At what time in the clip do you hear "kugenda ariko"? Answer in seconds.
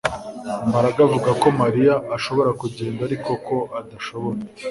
2.61-3.31